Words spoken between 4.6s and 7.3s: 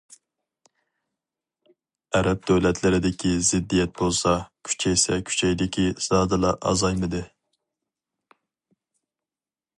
كۈچەيسە كۈچەيدىكى، زادىلا ئازايمىدى.